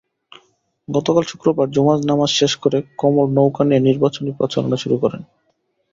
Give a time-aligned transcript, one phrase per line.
[0.87, 5.21] গতকাল শুক্রবার জুমার নামাজ শেষ করে কমল নৌকা নিয়ে নির্বাচনী প্রচারণা শুরু করেন।